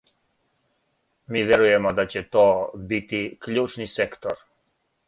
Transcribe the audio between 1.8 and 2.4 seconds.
да ће